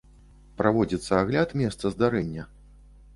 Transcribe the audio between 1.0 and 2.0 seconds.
агляд месца